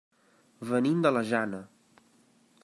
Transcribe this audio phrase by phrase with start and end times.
[0.71, 1.61] Venim de la Jana.